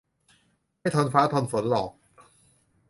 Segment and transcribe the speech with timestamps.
[0.79, 1.89] ไม่ทนฟ้าทนฝนหรอก